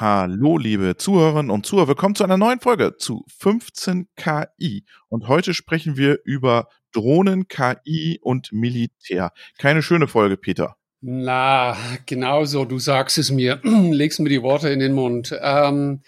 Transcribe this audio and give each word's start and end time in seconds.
Hallo, 0.00 0.56
liebe 0.56 0.96
Zuhörerinnen 0.96 1.50
und 1.50 1.66
Zuhörer. 1.66 1.88
Willkommen 1.88 2.14
zu 2.14 2.24
einer 2.24 2.38
neuen 2.38 2.58
Folge 2.58 2.96
zu 2.96 3.26
15 3.36 4.08
KI. 4.16 4.86
Und 5.10 5.28
heute 5.28 5.52
sprechen 5.52 5.98
wir 5.98 6.20
über 6.24 6.68
Drohnen, 6.90 7.48
KI 7.48 8.18
und 8.22 8.50
Militär. 8.50 9.30
Keine 9.58 9.82
schöne 9.82 10.08
Folge, 10.08 10.38
Peter. 10.38 10.76
Na, 11.02 11.76
genau 12.06 12.46
so. 12.46 12.64
Du 12.64 12.78
sagst 12.78 13.18
es 13.18 13.30
mir. 13.30 13.60
Legst 13.62 14.20
mir 14.20 14.30
die 14.30 14.40
Worte 14.40 14.70
in 14.70 14.78
den 14.78 14.94
Mund. 14.94 15.38
Ähm, 15.38 16.00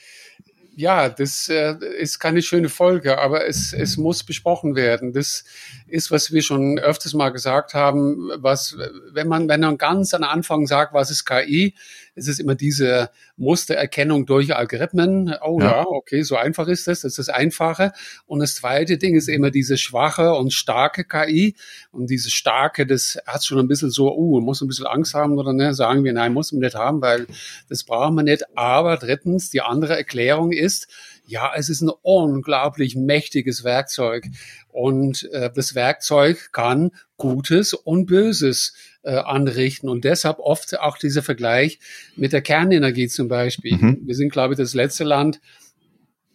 ja, 0.74 1.10
das 1.10 1.50
äh, 1.50 1.74
ist 1.98 2.18
keine 2.18 2.40
schöne 2.40 2.70
Folge, 2.70 3.18
aber 3.18 3.46
es, 3.46 3.74
es 3.74 3.98
muss 3.98 4.24
besprochen 4.24 4.74
werden. 4.74 5.12
Das 5.12 5.44
ist, 5.86 6.10
was 6.10 6.32
wir 6.32 6.40
schon 6.42 6.78
öfters 6.78 7.12
mal 7.12 7.28
gesagt 7.28 7.74
haben, 7.74 8.30
was, 8.36 8.76
wenn 9.12 9.28
man, 9.28 9.48
wenn 9.48 9.60
man 9.60 9.76
ganz 9.76 10.14
am 10.14 10.22
Anfang 10.22 10.66
sagt, 10.66 10.94
was 10.94 11.10
ist 11.10 11.26
KI, 11.26 11.74
ist 12.14 12.28
es 12.28 12.38
immer 12.38 12.54
diese 12.54 13.10
Mustererkennung 13.36 14.26
durch 14.26 14.54
Algorithmen. 14.54 15.34
Oh 15.42 15.58
ja. 15.60 15.66
ja, 15.66 15.86
okay, 15.86 16.22
so 16.22 16.36
einfach 16.36 16.68
ist 16.68 16.86
das, 16.86 17.00
das 17.00 17.12
ist 17.12 17.18
das 17.18 17.28
Einfache. 17.28 17.92
Und 18.26 18.40
das 18.40 18.54
zweite 18.54 18.98
Ding 18.98 19.16
ist 19.16 19.28
immer 19.28 19.50
diese 19.50 19.78
schwache 19.78 20.34
und 20.34 20.52
starke 20.52 21.04
KI. 21.04 21.54
Und 21.90 22.10
diese 22.10 22.30
starke, 22.30 22.86
das 22.86 23.18
hat 23.26 23.44
schon 23.44 23.58
ein 23.58 23.68
bisschen 23.68 23.90
so, 23.90 24.14
uh, 24.14 24.40
muss 24.40 24.60
ein 24.60 24.68
bisschen 24.68 24.86
Angst 24.86 25.14
haben 25.14 25.38
oder 25.38 25.52
ne, 25.52 25.74
sagen 25.74 26.04
wir, 26.04 26.12
nein, 26.12 26.32
muss 26.32 26.52
man 26.52 26.60
nicht 26.60 26.74
haben, 26.74 27.00
weil 27.00 27.26
das 27.68 27.84
brauchen 27.84 28.14
wir 28.14 28.22
nicht. 28.22 28.44
Aber 28.56 28.96
drittens, 28.96 29.50
die 29.50 29.62
andere 29.62 29.96
Erklärung 29.96 30.52
ist, 30.52 30.88
ja, 31.26 31.52
es 31.54 31.68
ist 31.68 31.80
ein 31.80 31.90
unglaublich 32.02 32.96
mächtiges 32.96 33.64
Werkzeug 33.64 34.26
und 34.68 35.30
äh, 35.32 35.50
das 35.54 35.74
Werkzeug 35.74 36.50
kann 36.52 36.90
Gutes 37.16 37.74
und 37.74 38.06
Böses 38.06 38.74
äh, 39.02 39.16
anrichten 39.16 39.88
und 39.88 40.04
deshalb 40.04 40.38
oft 40.38 40.78
auch 40.78 40.98
dieser 40.98 41.22
Vergleich 41.22 41.78
mit 42.16 42.32
der 42.32 42.42
Kernenergie 42.42 43.08
zum 43.08 43.28
Beispiel. 43.28 43.76
Mhm. 43.76 44.00
Wir 44.04 44.14
sind, 44.14 44.32
glaube 44.32 44.54
ich, 44.54 44.58
das 44.58 44.74
letzte 44.74 45.04
Land, 45.04 45.40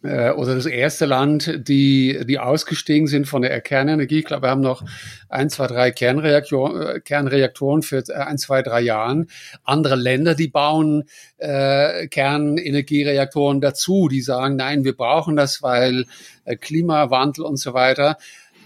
äh, 0.02 0.30
oder 0.30 0.54
das 0.54 0.66
erste 0.66 1.06
Land, 1.06 1.68
die, 1.68 2.20
die 2.26 2.38
ausgestiegen 2.38 3.08
sind 3.08 3.26
von 3.26 3.42
der 3.42 3.60
Kernenergie. 3.60 4.20
Ich 4.20 4.24
glaube, 4.24 4.46
wir 4.46 4.50
haben 4.50 4.60
noch 4.60 4.84
ein, 5.28 5.50
zwei, 5.50 5.66
drei 5.66 5.90
Kernreaktoren, 5.90 6.96
äh, 6.96 7.00
Kernreaktoren 7.00 7.82
für 7.82 8.04
äh, 8.08 8.12
ein, 8.14 8.38
zwei, 8.38 8.62
drei 8.62 8.80
Jahren. 8.80 9.26
Andere 9.64 9.96
Länder, 9.96 10.34
die 10.34 10.48
bauen 10.48 11.04
äh, 11.38 12.06
Kernenergiereaktoren 12.06 13.60
dazu, 13.60 14.08
die 14.08 14.20
sagen, 14.20 14.56
nein, 14.56 14.84
wir 14.84 14.96
brauchen 14.96 15.34
das, 15.34 15.62
weil 15.62 16.04
äh, 16.44 16.56
Klimawandel 16.56 17.44
und 17.44 17.56
so 17.56 17.74
weiter. 17.74 18.18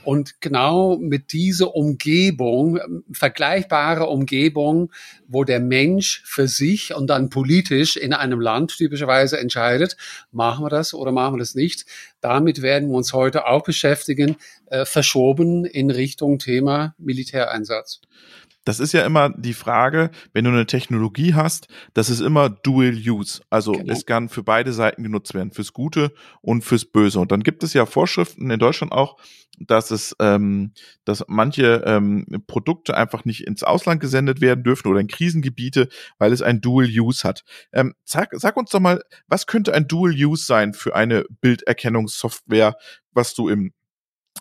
Und 0.04 0.40
genau 0.40 0.96
mit 0.96 1.32
dieser 1.32 1.74
Umgebung, 1.74 2.78
vergleichbare 3.12 4.06
Umgebung, 4.06 4.92
wo 5.28 5.44
der 5.44 5.60
Mensch 5.60 6.22
für 6.24 6.48
sich 6.48 6.94
und 6.94 7.08
dann 7.08 7.30
politisch 7.30 7.96
in 7.96 8.12
einem 8.12 8.40
Land 8.40 8.76
typischerweise 8.76 9.38
entscheidet, 9.38 9.96
machen 10.30 10.64
wir 10.64 10.70
das 10.70 10.94
oder 10.94 11.12
machen 11.12 11.34
wir 11.34 11.38
das 11.38 11.54
nicht. 11.54 11.86
Damit 12.20 12.62
werden 12.62 12.88
wir 12.88 12.96
uns 12.96 13.12
heute 13.12 13.46
auch 13.46 13.62
beschäftigen, 13.62 14.36
äh, 14.66 14.84
verschoben 14.84 15.64
in 15.64 15.90
Richtung 15.90 16.38
Thema 16.38 16.94
Militäreinsatz 16.98 18.00
das 18.64 18.80
ist 18.80 18.92
ja 18.92 19.04
immer 19.04 19.30
die 19.30 19.54
Frage, 19.54 20.10
wenn 20.32 20.44
du 20.44 20.50
eine 20.50 20.66
Technologie 20.66 21.34
hast, 21.34 21.66
das 21.94 22.10
ist 22.10 22.20
immer 22.20 22.48
Dual 22.48 22.94
Use. 22.94 23.42
Also 23.50 23.72
genau. 23.72 23.92
es 23.92 24.06
kann 24.06 24.28
für 24.28 24.42
beide 24.42 24.72
Seiten 24.72 25.02
genutzt 25.02 25.34
werden, 25.34 25.50
fürs 25.50 25.72
Gute 25.72 26.12
und 26.40 26.62
fürs 26.62 26.84
Böse. 26.84 27.18
Und 27.18 27.32
dann 27.32 27.42
gibt 27.42 27.64
es 27.64 27.72
ja 27.74 27.86
Vorschriften 27.86 28.50
in 28.50 28.58
Deutschland 28.58 28.92
auch, 28.92 29.16
dass 29.58 29.90
es, 29.90 30.16
ähm, 30.18 30.72
dass 31.04 31.24
manche 31.28 31.82
ähm, 31.86 32.26
Produkte 32.46 32.96
einfach 32.96 33.24
nicht 33.24 33.46
ins 33.46 33.62
Ausland 33.62 34.00
gesendet 34.00 34.40
werden 34.40 34.64
dürfen 34.64 34.88
oder 34.88 35.00
in 35.00 35.08
Krisengebiete, 35.08 35.88
weil 36.18 36.32
es 36.32 36.42
ein 36.42 36.60
Dual 36.60 36.86
Use 36.86 37.26
hat. 37.26 37.44
Ähm, 37.72 37.94
sag, 38.04 38.30
sag 38.32 38.56
uns 38.56 38.70
doch 38.70 38.80
mal, 38.80 39.02
was 39.28 39.46
könnte 39.46 39.74
ein 39.74 39.88
Dual 39.88 40.12
Use 40.12 40.44
sein 40.44 40.74
für 40.74 40.94
eine 40.94 41.24
Bilderkennungssoftware, 41.40 42.76
was 43.12 43.34
du 43.34 43.48
im 43.48 43.72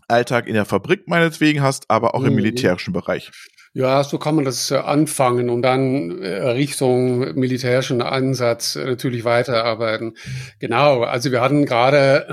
Alltag 0.07 0.47
in 0.47 0.53
der 0.53 0.65
Fabrik 0.65 1.07
meinetwegen 1.07 1.61
hast, 1.61 1.89
aber 1.89 2.15
auch 2.15 2.23
im 2.23 2.29
mhm. 2.29 2.35
militärischen 2.35 2.93
Bereich. 2.93 3.31
Ja, 3.73 4.03
so 4.03 4.17
kann 4.17 4.35
man 4.35 4.43
das 4.43 4.69
äh, 4.69 4.75
anfangen 4.75 5.49
und 5.49 5.61
dann 5.61 6.21
äh, 6.21 6.49
Richtung 6.49 7.19
militärischen 7.39 8.01
Ansatz 8.01 8.75
äh, 8.75 8.83
natürlich 8.83 9.23
weiterarbeiten. 9.23 10.17
Genau, 10.59 11.03
also 11.03 11.31
wir 11.31 11.39
hatten 11.39 11.65
gerade 11.65 12.27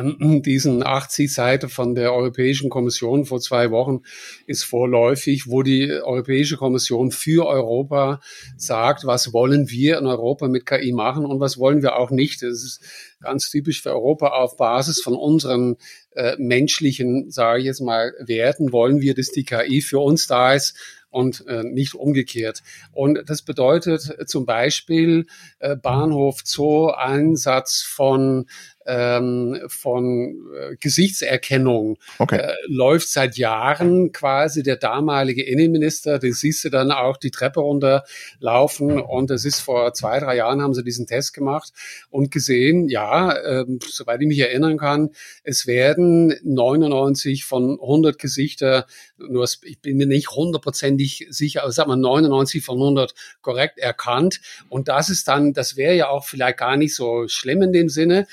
diesen 0.45 0.85
80 0.85 1.33
Seite 1.33 1.69
von 1.69 1.95
der 1.95 2.13
Europäischen 2.13 2.71
Kommission 2.71 3.25
vor 3.25 3.39
zwei 3.39 3.71
Wochen 3.71 4.01
ist 4.49 4.65
vorläufig, 4.65 5.45
wo 5.47 5.63
die 5.63 5.89
Europäische 5.93 6.57
Kommission 6.57 7.13
für 7.13 7.47
Europa 7.47 8.21
sagt, 8.57 9.07
was 9.07 9.33
wollen 9.33 9.71
wir 9.71 9.99
in 9.99 10.07
Europa 10.07 10.49
mit 10.49 10.67
KI 10.67 10.91
machen 10.93 11.25
und 11.25 11.39
was 11.39 11.57
wollen 11.57 11.83
wir 11.83 12.01
auch 12.01 12.11
nicht. 12.11 12.43
Das 12.43 12.65
ist 12.65 12.81
ganz 13.21 13.49
typisch 13.49 13.83
für 13.83 13.91
Europa 13.91 14.31
auf 14.31 14.57
Basis 14.57 15.01
von 15.01 15.15
unseren 15.15 15.77
äh, 16.17 16.35
menschlichen, 16.37 17.31
sage 17.31 17.61
ich 17.61 17.67
jetzt 17.67 17.81
mal, 17.81 18.13
Werten 18.19 18.73
wollen 18.73 19.01
wir, 19.01 19.15
dass 19.15 19.31
die 19.31 19.45
KI 19.45 19.83
für 19.83 20.01
uns 20.01 20.27
da 20.27 20.55
ist 20.55 20.75
und 21.11 21.45
äh, 21.47 21.63
nicht 21.65 21.95
umgekehrt. 21.95 22.63
Und 22.93 23.29
das 23.29 23.43
bedeutet 23.43 24.29
zum 24.29 24.47
Beispiel 24.47 25.27
äh, 25.59 25.77
Bahnhof 25.77 26.41
Zoo 26.45 26.89
Einsatz 26.89 27.83
von 27.83 28.47
ähm, 28.89 29.61
von 29.69 30.49
äh, 30.55 30.77
Gesichtserkennung 30.77 31.99
okay. 32.19 32.39
äh, 32.39 32.55
läuft 32.67 33.09
seit 33.11 33.37
Jahren 33.37 34.13
quasi 34.13 34.63
der 34.63 34.77
damalige 34.77 35.45
Innenminister, 35.45 36.19
den 36.19 36.33
siehst 36.33 36.65
du 36.65 36.71
dann 36.71 36.91
auch 36.91 37.19
die 37.19 37.31
Treppe 37.31 37.61
runterlaufen. 37.61 38.99
Und 39.01 39.29
das 39.31 39.45
ist 39.45 39.61
vor 39.61 39.93
zwei, 39.93 40.19
drei 40.21 40.37
Jahren 40.37 40.63
haben 40.63 40.73
sie 40.73 40.83
diesen 40.83 41.07
Test 41.07 41.35
gemacht 41.35 41.73
und 42.09 42.31
gesehen, 42.31 42.89
ja, 42.89 43.33
äh, 43.33 43.67
soweit 43.87 44.23
ich 44.23 44.27
mich 44.27 44.39
erinnern 44.39 44.79
kann, 44.79 45.11
es 45.45 45.67
werden 45.67 46.35
99 46.43 47.45
von 47.45 47.79
100 47.79 48.19
Gesichter, 48.19 48.87
nur 49.19 49.47
ich 49.63 49.81
bin 49.81 49.99
mir 49.99 50.07
nicht 50.07 50.31
hundertprozentig 50.31 51.27
sicher, 51.29 51.63
aber 51.63 51.73
sagen 51.73 51.91
wir 51.91 51.97
99 51.97 52.65
von 52.65 52.79
100 52.79 53.15
korrekt 53.43 53.79
erkannt. 53.79 54.41
Und 54.71 54.89
das 54.89 55.11
ist 55.11 55.29
dann, 55.29 55.53
das 55.53 55.77
wäre 55.77 55.95
ja 55.95 56.09
auch 56.09 56.25
vielleicht 56.25 56.59
gar 56.59 56.77
nicht 56.77 56.95
so 56.95 57.29
schlimm 57.29 57.61
in 57.63 57.73
dem 57.73 57.91
Sinne, 57.91 58.27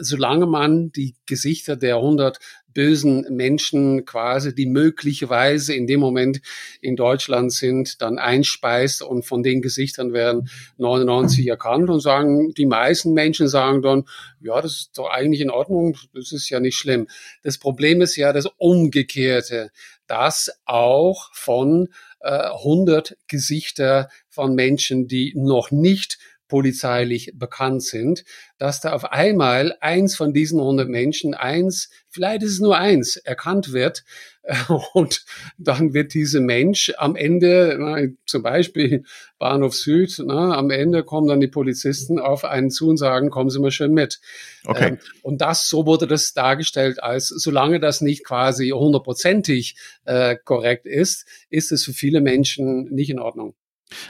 solange 0.00 0.46
man 0.46 0.90
die 0.92 1.14
Gesichter 1.26 1.76
der 1.76 1.96
100 1.96 2.38
bösen 2.78 3.26
Menschen 3.30 4.04
quasi, 4.04 4.54
die 4.54 4.66
möglicherweise 4.66 5.74
in 5.74 5.88
dem 5.88 5.98
Moment 5.98 6.40
in 6.80 6.94
Deutschland 6.94 7.52
sind, 7.52 8.00
dann 8.00 8.18
einspeist 8.18 9.02
und 9.02 9.24
von 9.24 9.42
den 9.42 9.62
Gesichtern 9.62 10.12
werden 10.12 10.48
99 10.76 11.46
erkannt 11.48 11.90
und 11.90 11.98
sagen, 11.98 12.52
die 12.54 12.66
meisten 12.66 13.14
Menschen 13.14 13.48
sagen 13.48 13.82
dann, 13.82 14.04
ja, 14.40 14.60
das 14.60 14.72
ist 14.74 14.98
doch 14.98 15.10
eigentlich 15.10 15.40
in 15.40 15.50
Ordnung, 15.50 15.96
das 16.14 16.30
ist 16.30 16.48
ja 16.50 16.60
nicht 16.60 16.76
schlimm. 16.76 17.08
Das 17.42 17.58
Problem 17.58 18.00
ist 18.00 18.14
ja 18.14 18.32
das 18.32 18.46
Umgekehrte, 18.58 19.70
dass 20.06 20.50
auch 20.64 21.30
von 21.32 21.88
äh, 22.20 22.30
100 22.30 23.16
Gesichter 23.26 24.08
von 24.28 24.54
Menschen, 24.54 25.08
die 25.08 25.32
noch 25.36 25.72
nicht 25.72 26.18
polizeilich 26.48 27.32
bekannt 27.34 27.82
sind, 27.82 28.24
dass 28.58 28.80
da 28.80 28.92
auf 28.92 29.12
einmal 29.12 29.76
eins 29.80 30.16
von 30.16 30.32
diesen 30.32 30.58
100 30.58 30.88
Menschen, 30.88 31.34
eins, 31.34 31.90
vielleicht 32.08 32.42
ist 32.42 32.52
es 32.52 32.60
nur 32.60 32.76
eins, 32.76 33.16
erkannt 33.16 33.72
wird 33.72 34.04
und 34.94 35.24
dann 35.58 35.92
wird 35.92 36.14
dieser 36.14 36.40
Mensch 36.40 36.92
am 36.96 37.16
Ende, 37.16 38.14
zum 38.26 38.42
Beispiel 38.42 39.04
Bahnhof 39.38 39.74
Süd, 39.74 40.18
am 40.20 40.70
Ende 40.70 41.04
kommen 41.04 41.28
dann 41.28 41.40
die 41.40 41.48
Polizisten 41.48 42.18
auf 42.18 42.44
einen 42.44 42.70
zu 42.70 42.88
und 42.88 42.96
sagen, 42.96 43.30
kommen 43.30 43.50
Sie 43.50 43.60
mal 43.60 43.70
schön 43.70 43.92
mit. 43.92 44.20
Okay. 44.64 44.88
Ähm, 44.88 44.98
und 45.22 45.40
das, 45.40 45.68
so 45.68 45.86
wurde 45.86 46.06
das 46.06 46.32
dargestellt 46.32 47.02
als, 47.02 47.28
solange 47.28 47.78
das 47.78 48.00
nicht 48.00 48.24
quasi 48.24 48.70
hundertprozentig 48.70 49.76
äh, 50.04 50.36
korrekt 50.42 50.86
ist, 50.86 51.26
ist 51.50 51.70
es 51.70 51.84
für 51.84 51.92
viele 51.92 52.20
Menschen 52.20 52.84
nicht 52.94 53.10
in 53.10 53.18
Ordnung. 53.18 53.54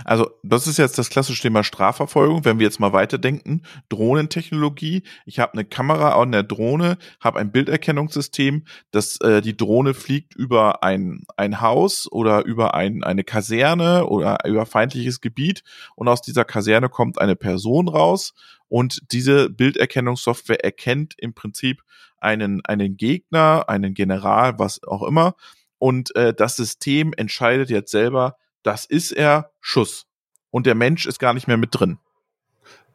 Also, 0.05 0.31
das 0.43 0.67
ist 0.67 0.79
jetzt 0.79 0.99
das 0.99 1.11
klassische 1.11 1.43
Thema 1.43 1.65
Strafverfolgung. 1.65 2.45
Wenn 2.45 2.59
wir 2.59 2.67
jetzt 2.67 2.81
mal 2.81 2.93
weiterdenken, 2.93 3.63
Drohnentechnologie. 3.89 5.03
Ich 5.25 5.39
habe 5.39 5.53
eine 5.53 5.65
Kamera 5.65 6.21
an 6.21 6.33
der 6.33 6.43
Drohne, 6.43 6.99
habe 7.21 7.39
ein 7.39 7.53
Bilderkennungssystem, 7.53 8.65
dass 8.91 9.21
äh, 9.21 9.41
die 9.41 9.57
Drohne 9.57 9.95
fliegt 9.95 10.35
über 10.35 10.83
ein, 10.83 11.23
ein 11.37 11.61
Haus 11.61 12.11
oder 12.11 12.45
über 12.45 12.75
ein, 12.75 13.05
eine 13.05 13.25
Kaserne 13.25 14.07
oder 14.07 14.39
über 14.47 14.67
feindliches 14.67 15.21
Gebiet 15.21 15.63
und 15.95 16.09
aus 16.09 16.23
dieser 16.23 16.45
Kaserne 16.45 16.89
kommt 16.89 17.21
eine 17.21 17.37
Person 17.37 17.89
raus 17.89 18.35
und 18.69 19.01
diese 19.13 19.49
Bilderkennungssoftware 19.51 20.65
erkennt 20.65 21.15
im 21.19 21.35
Prinzip 21.35 21.83
einen, 22.19 22.65
einen 22.65 22.97
Gegner, 22.97 23.65
einen 23.69 23.95
General, 23.95 24.59
was 24.59 24.83
auch 24.83 25.03
immer 25.03 25.35
und 25.79 26.15
äh, 26.17 26.35
das 26.35 26.57
System 26.57 27.13
entscheidet 27.17 27.71
jetzt 27.71 27.91
selber, 27.91 28.37
das 28.63 28.85
ist 28.85 29.13
er, 29.13 29.53
Schuss. 29.61 30.07
Und 30.51 30.67
der 30.67 30.75
Mensch 30.75 31.07
ist 31.07 31.19
gar 31.19 31.35
nicht 31.35 31.47
mehr 31.47 31.57
mit 31.57 31.71
drin. 31.73 31.99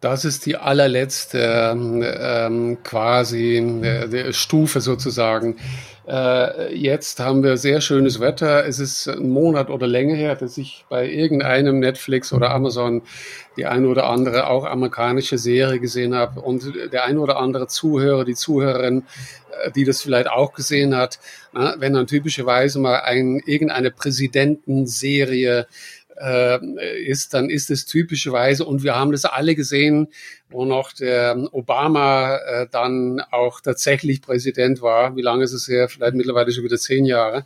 Das 0.03 0.25
ist 0.25 0.45
die 0.45 0.57
allerletzte 0.57 1.71
ähm, 1.73 2.77
quasi 2.83 3.55
äh, 3.55 4.33
Stufe 4.33 4.81
sozusagen. 4.81 5.55
Äh, 6.05 6.75
jetzt 6.75 7.21
haben 7.21 7.41
wir 7.41 7.55
sehr 7.55 7.79
schönes 7.79 8.19
Wetter. 8.19 8.65
Es 8.65 8.79
ist 8.79 9.07
ein 9.07 9.29
Monat 9.29 9.69
oder 9.69 9.87
länger 9.87 10.15
her, 10.15 10.35
dass 10.35 10.57
ich 10.57 10.83
bei 10.89 11.09
irgendeinem 11.09 11.79
Netflix 11.79 12.33
oder 12.33 12.49
Amazon 12.49 13.03
die 13.55 13.65
eine 13.65 13.87
oder 13.87 14.09
andere 14.09 14.47
auch 14.47 14.65
amerikanische 14.65 15.37
Serie 15.37 15.79
gesehen 15.79 16.13
habe 16.13 16.41
und 16.41 16.73
der 16.91 17.05
eine 17.05 17.21
oder 17.21 17.37
andere 17.37 17.67
Zuhörer, 17.67 18.25
die 18.25 18.35
Zuhörerin, 18.35 19.03
äh, 19.63 19.71
die 19.71 19.85
das 19.85 20.01
vielleicht 20.01 20.29
auch 20.29 20.51
gesehen 20.51 20.97
hat, 20.97 21.17
na, 21.53 21.75
wenn 21.77 21.93
dann 21.93 22.07
typischerweise 22.07 22.77
mal 22.79 22.99
ein, 22.99 23.41
irgendeine 23.45 23.89
Präsidentenserie 23.89 25.65
ist, 27.05 27.33
dann 27.33 27.49
ist 27.49 27.71
es 27.71 27.85
typischerweise, 27.85 28.65
und 28.65 28.83
wir 28.83 28.95
haben 28.95 29.11
das 29.11 29.25
alle 29.25 29.55
gesehen, 29.55 30.09
wo 30.53 30.65
noch 30.65 30.93
der 30.93 31.49
Obama 31.51 32.37
äh, 32.37 32.67
dann 32.71 33.19
auch 33.31 33.59
tatsächlich 33.59 34.21
Präsident 34.21 34.81
war. 34.81 35.15
Wie 35.15 35.21
lange 35.21 35.43
ist 35.43 35.51
es 35.51 35.67
her? 35.67 35.89
Vielleicht 35.89 36.13
mittlerweile 36.13 36.51
schon 36.51 36.63
wieder 36.63 36.77
zehn 36.77 37.05
Jahre. 37.05 37.43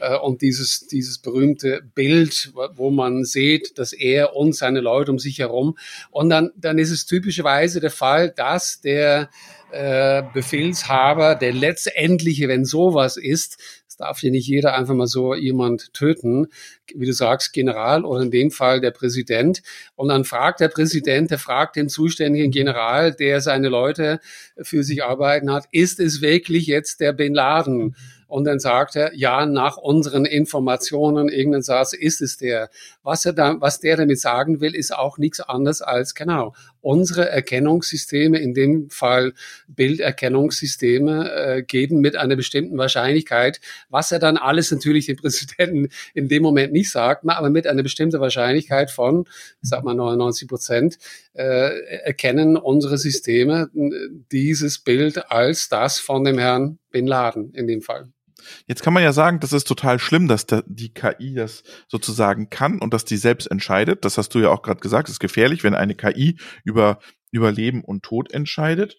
Äh, 0.00 0.16
und 0.18 0.42
dieses, 0.42 0.86
dieses 0.86 1.18
berühmte 1.18 1.82
Bild, 1.94 2.52
wo 2.74 2.90
man 2.90 3.24
sieht, 3.24 3.78
dass 3.78 3.92
er 3.92 4.34
und 4.36 4.54
seine 4.54 4.80
Leute 4.80 5.12
um 5.12 5.18
sich 5.18 5.38
herum. 5.38 5.78
Und 6.10 6.30
dann, 6.30 6.50
dann 6.56 6.78
ist 6.78 6.90
es 6.90 7.06
typischerweise 7.06 7.80
der 7.80 7.92
Fall, 7.92 8.30
dass 8.30 8.80
der 8.80 9.30
äh, 9.70 10.22
Befehlshaber, 10.32 11.34
der 11.34 11.52
letztendliche, 11.52 12.48
wenn 12.48 12.64
sowas 12.64 13.16
ist, 13.16 13.58
darf 13.98 14.20
hier 14.20 14.30
nicht 14.30 14.46
jeder 14.46 14.74
einfach 14.74 14.94
mal 14.94 15.06
so 15.06 15.34
jemand 15.34 15.92
töten, 15.92 16.46
wie 16.94 17.06
du 17.06 17.12
sagst, 17.12 17.52
General 17.52 18.04
oder 18.04 18.22
in 18.22 18.30
dem 18.30 18.50
Fall 18.50 18.80
der 18.80 18.92
Präsident. 18.92 19.62
Und 19.96 20.08
dann 20.08 20.24
fragt 20.24 20.60
der 20.60 20.68
Präsident, 20.68 21.30
der 21.30 21.38
fragt 21.38 21.76
den 21.76 21.88
zuständigen 21.88 22.50
General, 22.50 23.12
der 23.12 23.40
seine 23.40 23.68
Leute 23.68 24.20
für 24.60 24.82
sich 24.82 25.04
arbeiten 25.04 25.52
hat, 25.52 25.66
ist 25.72 26.00
es 26.00 26.22
wirklich 26.22 26.66
jetzt 26.66 27.00
der 27.00 27.12
Bin 27.12 27.34
Laden? 27.34 27.96
Und 28.28 28.44
dann 28.44 28.60
sagt 28.60 28.94
er, 28.94 29.14
ja, 29.14 29.46
nach 29.46 29.78
unseren 29.78 30.26
Informationen, 30.26 31.30
irgendein 31.30 31.62
Satz 31.62 31.94
ist 31.94 32.20
es 32.20 32.36
der. 32.36 32.68
Was 33.02 33.24
er 33.24 33.32
da, 33.32 33.56
was 33.58 33.80
der 33.80 33.96
damit 33.96 34.20
sagen 34.20 34.60
will, 34.60 34.74
ist 34.74 34.94
auch 34.94 35.16
nichts 35.16 35.40
anderes 35.40 35.80
als, 35.80 36.14
genau, 36.14 36.54
unsere 36.80 37.28
Erkennungssysteme, 37.28 38.38
in 38.38 38.54
dem 38.54 38.90
Fall 38.90 39.32
Bilderkennungssysteme, 39.68 41.30
äh, 41.32 41.62
geben 41.62 42.00
mit 42.00 42.16
einer 42.16 42.36
bestimmten 42.36 42.76
Wahrscheinlichkeit, 42.76 43.60
was 43.88 44.12
er 44.12 44.18
dann 44.18 44.36
alles 44.36 44.70
natürlich 44.70 45.06
dem 45.06 45.16
Präsidenten 45.16 45.88
in 46.14 46.28
dem 46.28 46.42
Moment 46.42 46.72
nicht 46.72 46.90
sagt, 46.90 47.24
aber 47.26 47.50
mit 47.50 47.66
einer 47.66 47.82
bestimmten 47.82 48.20
Wahrscheinlichkeit 48.20 48.90
von, 48.90 49.24
sag 49.62 49.84
mal 49.84 49.94
99 49.94 50.48
Prozent, 50.48 50.98
äh, 51.32 52.02
erkennen 52.04 52.56
unsere 52.56 52.98
Systeme 52.98 53.70
äh, 53.74 53.90
dieses 54.30 54.78
Bild 54.78 55.30
als 55.30 55.68
das 55.68 55.98
von 55.98 56.24
dem 56.24 56.38
Herrn 56.38 56.78
Bin 56.90 57.06
Laden 57.06 57.54
in 57.54 57.66
dem 57.66 57.80
Fall. 57.80 58.12
Jetzt 58.66 58.82
kann 58.82 58.92
man 58.92 59.02
ja 59.02 59.12
sagen, 59.12 59.40
das 59.40 59.52
ist 59.52 59.66
total 59.66 59.98
schlimm, 59.98 60.28
dass 60.28 60.46
die 60.46 60.92
KI 60.92 61.34
das 61.34 61.62
sozusagen 61.88 62.50
kann 62.50 62.78
und 62.78 62.94
dass 62.94 63.04
die 63.04 63.16
selbst 63.16 63.50
entscheidet. 63.50 64.04
Das 64.04 64.18
hast 64.18 64.34
du 64.34 64.40
ja 64.40 64.50
auch 64.50 64.62
gerade 64.62 64.80
gesagt. 64.80 65.08
Es 65.08 65.14
ist 65.14 65.20
gefährlich, 65.20 65.64
wenn 65.64 65.74
eine 65.74 65.94
KI 65.94 66.38
über, 66.64 66.98
über 67.30 67.52
Leben 67.52 67.82
und 67.84 68.02
Tod 68.02 68.32
entscheidet. 68.32 68.96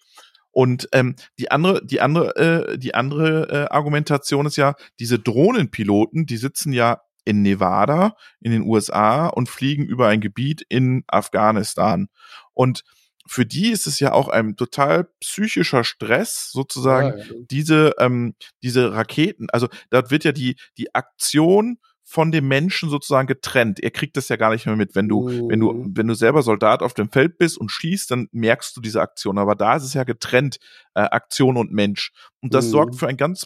Und 0.51 0.89
ähm, 0.93 1.15
die 1.37 1.51
andere, 1.51 1.85
die 1.85 2.01
andere, 2.01 2.35
äh, 2.35 2.77
die 2.77 2.95
andere 2.95 3.49
äh, 3.49 3.73
Argumentation 3.73 4.45
ist 4.45 4.57
ja, 4.57 4.75
diese 4.99 5.19
Drohnenpiloten, 5.19 6.25
die 6.25 6.37
sitzen 6.37 6.73
ja 6.73 7.01
in 7.25 7.43
Nevada 7.43 8.15
in 8.39 8.51
den 8.51 8.63
USA 8.63 9.27
und 9.27 9.49
fliegen 9.49 9.85
über 9.85 10.07
ein 10.07 10.21
Gebiet 10.21 10.65
in 10.67 11.03
Afghanistan. 11.07 12.07
Und 12.53 12.83
für 13.29 13.45
die 13.45 13.69
ist 13.69 13.85
es 13.85 13.99
ja 13.99 14.11
auch 14.13 14.27
ein 14.27 14.55
total 14.55 15.05
psychischer 15.21 15.83
Stress, 15.83 16.49
sozusagen, 16.51 17.19
ja, 17.19 17.25
ja. 17.25 17.33
diese, 17.51 17.93
ähm, 17.99 18.33
diese 18.63 18.93
Raketen, 18.93 19.49
also 19.51 19.67
dort 19.91 20.09
wird 20.09 20.23
ja 20.23 20.31
die, 20.31 20.55
die 20.77 20.93
Aktion 20.95 21.77
von 22.03 22.31
dem 22.31 22.47
Menschen 22.47 22.89
sozusagen 22.89 23.27
getrennt. 23.27 23.79
Er 23.79 23.91
kriegt 23.91 24.17
das 24.17 24.29
ja 24.29 24.35
gar 24.35 24.51
nicht 24.51 24.65
mehr 24.65 24.75
mit. 24.75 24.95
Wenn 24.95 25.07
du, 25.07 25.29
mhm. 25.29 25.49
wenn 25.49 25.59
du, 25.59 25.71
mhm. 25.71 25.91
wenn 25.95 26.07
du 26.07 26.15
selber 26.15 26.41
Soldat 26.41 26.81
auf 26.81 26.95
dem 26.95 27.11
Feld 27.11 27.37
bist 27.37 27.55
und 27.59 27.69
schießt, 27.69 28.09
dann 28.09 28.27
merkst 28.31 28.75
du 28.75 28.81
diese 28.81 28.99
Aktion. 28.99 29.37
Aber 29.37 29.53
da 29.53 29.75
ist 29.75 29.83
es 29.83 29.93
ja 29.93 30.03
getrennt, 30.05 30.57
äh, 30.95 31.01
Aktion 31.01 31.55
und 31.55 31.71
Mensch. 31.71 32.11
Und 32.41 32.55
das 32.55 32.65
mhm. 32.65 32.69
sorgt 32.71 32.95
für 32.95 33.07
ein 33.07 33.17
ganz 33.17 33.45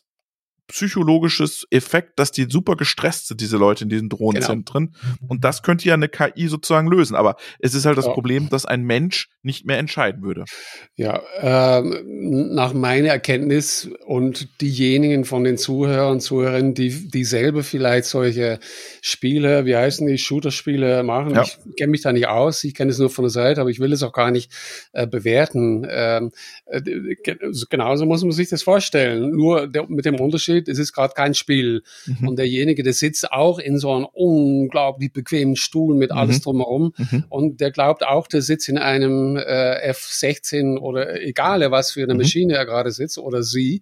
psychologisches 0.68 1.68
Effekt, 1.72 2.20
dass 2.20 2.32
die 2.32 2.48
super 2.50 2.76
gestresst 2.76 3.28
sind, 3.28 3.42
diese 3.42 3.58
Leute 3.58 3.84
in 3.84 3.90
diesen 3.90 4.10
Drohnenzentren. 4.10 4.94
Genau. 4.94 5.32
Und 5.32 5.44
das 5.44 5.62
könnte 5.62 5.88
ja 5.88 5.94
eine 5.94 6.10
KI 6.10 6.48
sozusagen 6.48 6.88
lösen. 6.88 7.16
Aber 7.16 7.36
es 7.60 7.74
ist 7.74 7.86
halt 7.86 7.98
das 7.98 8.06
ja. 8.06 8.14
Problem, 8.14 8.50
dass 8.50 8.66
ein 8.66 8.84
Mensch 8.84 9.30
nicht 9.42 9.66
mehr 9.66 9.78
entscheiden 9.78 10.24
würde. 10.24 10.46
Ja, 10.96 11.22
ähm, 11.40 12.54
nach 12.54 12.74
meiner 12.74 13.10
Erkenntnis 13.10 13.90
und 14.06 14.62
diejenigen 14.62 15.26
von 15.26 15.44
den 15.44 15.58
Zuhörern 15.58 16.14
und 16.14 16.22
Zuhörerinnen, 16.22 16.74
die, 16.74 17.10
die 17.10 17.26
selber 17.26 17.64
vielleicht 17.64 18.06
solche 18.06 18.60
Spiele, 19.02 19.66
wie 19.66 19.76
heißen 19.76 20.08
die, 20.08 20.18
Shooter-Spiele 20.18 21.04
machen. 21.04 21.36
Ja. 21.36 21.44
Ich 21.44 21.58
kenne 21.76 21.92
mich 21.92 22.02
da 22.02 22.14
nicht 22.14 22.28
aus, 22.28 22.64
ich 22.64 22.74
kenne 22.74 22.92
es 22.92 23.00
nur 23.00 23.10
von 23.10 23.24
der 23.24 23.32
Seite, 23.32 23.62
aber 23.62 23.70
ich 23.70 23.80
will 23.80 23.92
es 23.92 24.04
auch 24.04 24.14
gar 24.14 24.32
nicht 24.32 24.52
äh, 24.94 25.08
bewerten. 25.08 25.86
Ähm, 25.90 26.32
äh, 26.66 26.82
genauso 27.70 28.06
muss 28.06 28.24
man 28.24 28.32
sich 28.32 28.50
das 28.50 28.64
vorstellen. 28.64 29.32
Nur 29.32 29.68
der, 29.68 29.88
mit 29.90 30.06
dem 30.06 30.20
Unterschied, 30.20 30.53
Unterschied, 30.54 30.68
es 30.70 30.80
ist 30.80 30.94
gerade 30.94 31.14
kein 31.14 31.34
Spiel. 31.34 31.84
Mhm. 32.06 32.28
Und 32.28 32.40
derjenige, 32.40 32.84
der 32.84 32.94
sitzt 32.94 33.32
auch 33.32 33.60
in 33.60 33.78
so 33.78 33.92
einem 33.92 34.06
unglaublich 34.06 35.12
bequemen 35.12 35.56
Stuhl 35.56 35.96
mit 35.96 36.12
alles 36.12 36.38
mhm. 36.38 36.42
drumherum. 36.42 36.94
Mhm. 36.98 37.24
Und 37.30 37.62
der 37.62 37.72
glaubt 37.72 38.06
auch, 38.06 38.28
der 38.28 38.42
sitzt 38.42 38.70
in 38.70 38.78
einem 38.78 39.38
äh, 39.38 39.82
F-16 39.90 40.78
oder 40.78 41.22
egal 41.22 41.64
was 41.72 41.92
für 41.92 42.04
eine 42.04 42.14
mhm. 42.14 42.22
Maschine 42.22 42.56
er 42.56 42.66
gerade 42.66 42.92
sitzt 42.92 43.18
oder 43.18 43.44
sie. 43.44 43.82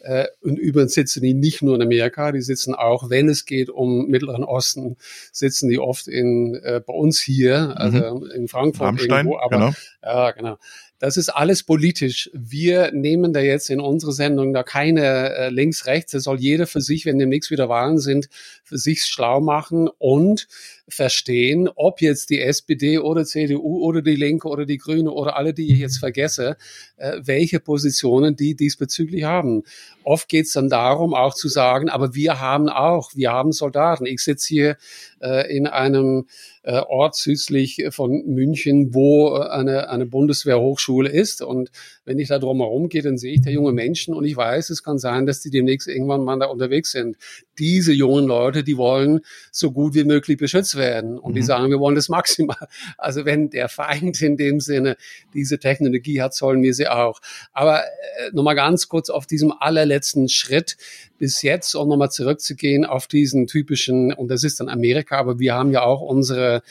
Äh, 0.00 0.26
und 0.40 0.58
übrigens 0.58 0.94
sitzen 0.94 1.22
die 1.22 1.34
nicht 1.34 1.62
nur 1.62 1.76
in 1.76 1.82
Amerika, 1.82 2.32
die 2.32 2.42
sitzen 2.42 2.74
auch, 2.74 3.08
wenn 3.10 3.28
es 3.28 3.44
geht 3.44 3.70
um 3.70 4.06
Mittleren 4.06 4.44
Osten, 4.44 4.96
sitzen 5.30 5.68
die 5.68 5.78
oft 5.78 6.08
in 6.08 6.54
äh, 6.62 6.80
bei 6.84 6.92
uns 6.92 7.20
hier, 7.20 7.74
also 7.76 8.18
mhm. 8.18 8.30
in 8.34 8.48
Frankfurt 8.48 8.88
Rammstein, 8.88 9.26
irgendwo, 9.26 9.38
aber 9.38 9.56
genau. 9.56 9.72
ja, 10.02 10.30
genau. 10.32 10.58
Das 11.02 11.16
ist 11.16 11.30
alles 11.30 11.64
politisch. 11.64 12.30
Wir 12.32 12.92
nehmen 12.92 13.32
da 13.32 13.40
jetzt 13.40 13.70
in 13.70 13.80
unsere 13.80 14.12
Sendung 14.12 14.52
da 14.52 14.62
keine 14.62 15.34
äh, 15.34 15.48
links, 15.48 15.86
rechts. 15.86 16.12
Das 16.12 16.22
soll 16.22 16.38
jeder 16.38 16.68
für 16.68 16.80
sich, 16.80 17.06
wenn 17.06 17.18
demnächst 17.18 17.50
wieder 17.50 17.68
Wahlen 17.68 17.98
sind, 17.98 18.28
für 18.62 18.78
sich 18.78 19.02
schlau 19.02 19.40
machen 19.40 19.90
und 19.98 20.46
verstehen, 20.92 21.68
ob 21.74 22.00
jetzt 22.00 22.30
die 22.30 22.40
SPD 22.40 22.98
oder 22.98 23.24
CDU 23.24 23.78
oder 23.78 24.02
die 24.02 24.16
Linke 24.16 24.48
oder 24.48 24.66
die 24.66 24.78
Grüne 24.78 25.10
oder 25.10 25.36
alle, 25.36 25.54
die 25.54 25.72
ich 25.72 25.78
jetzt 25.78 25.98
vergesse, 25.98 26.56
äh, 26.96 27.20
welche 27.22 27.60
Positionen 27.60 28.36
die 28.36 28.54
diesbezüglich 28.54 29.24
haben. 29.24 29.62
Oft 30.04 30.28
geht 30.28 30.46
es 30.46 30.52
dann 30.52 30.68
darum, 30.68 31.14
auch 31.14 31.34
zu 31.34 31.48
sagen, 31.48 31.88
aber 31.88 32.14
wir 32.14 32.40
haben 32.40 32.68
auch, 32.68 33.10
wir 33.14 33.30
haben 33.30 33.52
Soldaten. 33.52 34.06
Ich 34.06 34.20
sitze 34.20 34.48
hier 34.48 34.76
äh, 35.20 35.54
in 35.54 35.66
einem 35.66 36.26
äh, 36.62 36.78
Ort 36.78 37.16
südlich 37.16 37.82
von 37.90 38.22
München, 38.26 38.94
wo 38.94 39.34
eine, 39.34 39.90
eine 39.90 40.06
Bundeswehrhochschule 40.06 41.08
ist. 41.08 41.42
Und 41.42 41.70
wenn 42.04 42.18
ich 42.18 42.28
da 42.28 42.38
drum 42.38 42.58
herum 42.58 42.88
gehe, 42.88 43.02
dann 43.02 43.16
sehe 43.16 43.34
ich 43.34 43.42
da 43.42 43.50
junge 43.50 43.72
Menschen 43.72 44.14
und 44.14 44.24
ich 44.24 44.36
weiß, 44.36 44.70
es 44.70 44.82
kann 44.82 44.98
sein, 44.98 45.26
dass 45.26 45.40
die 45.40 45.50
demnächst 45.50 45.86
irgendwann 45.86 46.24
mal 46.24 46.38
da 46.38 46.46
unterwegs 46.46 46.90
sind. 46.90 47.16
Diese 47.58 47.92
jungen 47.92 48.26
Leute, 48.26 48.64
die 48.64 48.76
wollen 48.76 49.20
so 49.50 49.70
gut 49.70 49.94
wie 49.94 50.04
möglich 50.04 50.38
beschützt 50.38 50.76
werden. 50.76 51.18
Und 51.18 51.32
mhm. 51.32 51.36
die 51.36 51.42
sagen, 51.42 51.70
wir 51.70 51.78
wollen 51.78 51.94
das 51.94 52.08
maximal. 52.08 52.56
Also 52.98 53.24
wenn 53.24 53.50
der 53.50 53.68
Feind 53.68 54.20
in 54.22 54.36
dem 54.36 54.60
Sinne 54.60 54.96
diese 55.34 55.58
Technologie 55.58 56.20
hat, 56.20 56.34
sollen 56.34 56.62
wir 56.62 56.74
sie 56.74 56.88
auch. 56.88 57.20
Aber 57.52 57.82
äh, 57.82 58.30
nochmal 58.32 58.54
ganz 58.54 58.88
kurz 58.88 59.10
auf 59.10 59.26
diesem 59.26 59.52
allerletzten 59.52 60.28
Schritt 60.28 60.76
bis 61.18 61.42
jetzt, 61.42 61.74
um 61.74 61.88
nochmal 61.88 62.10
zurückzugehen 62.10 62.84
auf 62.84 63.06
diesen 63.06 63.46
typischen, 63.46 64.12
und 64.12 64.28
das 64.28 64.44
ist 64.44 64.60
dann 64.60 64.68
Amerika, 64.68 65.18
aber 65.18 65.38
wir 65.38 65.54
haben 65.54 65.70
ja 65.72 65.82
auch 65.82 66.00
unsere 66.00 66.62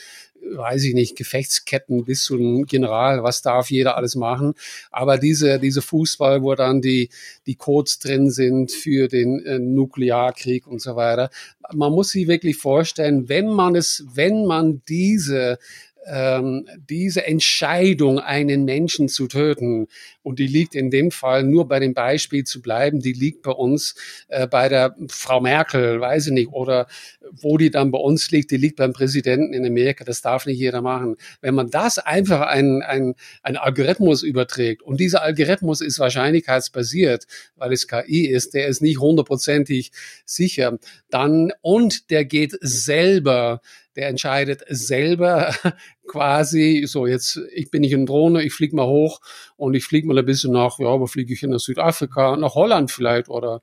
weiß 0.54 0.84
ich 0.84 0.94
nicht, 0.94 1.16
Gefechtsketten 1.16 2.04
bis 2.04 2.24
zum 2.24 2.66
General, 2.66 3.22
was 3.22 3.42
darf 3.42 3.70
jeder 3.70 3.96
alles 3.96 4.14
machen. 4.14 4.54
Aber 4.90 5.18
diese, 5.18 5.58
diese 5.58 5.82
Fußball, 5.82 6.42
wo 6.42 6.54
dann 6.54 6.80
die, 6.80 7.10
die 7.46 7.54
Codes 7.54 7.98
drin 7.98 8.30
sind 8.30 8.72
für 8.72 9.08
den 9.08 9.44
äh, 9.44 9.58
Nuklearkrieg 9.58 10.66
und 10.66 10.80
so 10.80 10.96
weiter. 10.96 11.30
Man 11.72 11.92
muss 11.92 12.10
sich 12.10 12.28
wirklich 12.28 12.56
vorstellen, 12.56 13.28
wenn 13.28 13.48
man 13.48 13.76
es, 13.76 14.04
wenn 14.14 14.46
man 14.46 14.82
diese 14.88 15.58
ähm, 16.06 16.66
diese 16.88 17.26
Entscheidung, 17.26 18.18
einen 18.18 18.64
Menschen 18.64 19.08
zu 19.08 19.28
töten, 19.28 19.88
und 20.22 20.38
die 20.38 20.46
liegt 20.46 20.74
in 20.74 20.90
dem 20.90 21.10
Fall 21.10 21.42
nur 21.42 21.66
bei 21.68 21.80
dem 21.80 21.94
Beispiel 21.94 22.44
zu 22.44 22.62
bleiben, 22.62 23.00
die 23.00 23.12
liegt 23.12 23.42
bei 23.42 23.50
uns 23.50 23.94
äh, 24.28 24.46
bei 24.46 24.68
der 24.68 24.96
Frau 25.08 25.40
Merkel, 25.40 26.00
weiß 26.00 26.28
ich 26.28 26.32
nicht, 26.32 26.48
oder 26.52 26.86
wo 27.30 27.58
die 27.58 27.70
dann 27.70 27.90
bei 27.90 27.98
uns 27.98 28.30
liegt, 28.30 28.50
die 28.50 28.56
liegt 28.56 28.76
beim 28.76 28.92
Präsidenten 28.92 29.52
in 29.52 29.66
Amerika, 29.66 30.04
das 30.04 30.22
darf 30.22 30.46
nicht 30.46 30.58
jeder 30.58 30.82
machen. 30.82 31.16
Wenn 31.40 31.54
man 31.54 31.70
das 31.70 31.98
einfach 31.98 32.42
ein, 32.42 32.82
ein, 32.82 33.14
ein 33.42 33.56
Algorithmus 33.56 34.22
überträgt, 34.22 34.82
und 34.82 35.00
dieser 35.00 35.22
Algorithmus 35.22 35.80
ist 35.80 35.98
wahrscheinlichkeitsbasiert, 35.98 37.26
weil 37.56 37.72
es 37.72 37.88
KI 37.88 38.26
ist, 38.26 38.54
der 38.54 38.66
ist 38.68 38.82
nicht 38.82 39.00
hundertprozentig 39.00 39.92
sicher, 40.24 40.78
dann, 41.10 41.52
und 41.62 42.10
der 42.10 42.24
geht 42.24 42.56
selber 42.60 43.60
der 43.96 44.08
entscheidet 44.08 44.62
selber 44.68 45.54
quasi, 46.06 46.84
so 46.86 47.06
jetzt, 47.06 47.40
ich 47.54 47.70
bin 47.70 47.82
nicht 47.82 47.92
in 47.92 48.06
Drohne, 48.06 48.42
ich 48.42 48.52
fliege 48.52 48.76
mal 48.76 48.86
hoch 48.86 49.20
und 49.56 49.74
ich 49.74 49.84
fliege 49.84 50.06
mal 50.06 50.18
ein 50.18 50.26
bisschen 50.26 50.52
nach, 50.52 50.78
ja, 50.78 51.00
wo 51.00 51.06
fliege 51.06 51.32
ich 51.32 51.42
in 51.42 51.56
Südafrika, 51.58 52.36
nach 52.36 52.54
Holland 52.54 52.90
vielleicht 52.90 53.28
oder 53.28 53.62